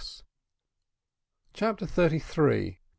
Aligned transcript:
CHAPTER 1.53 1.85
THIRTY 1.85 2.17
THREE. 2.17 2.79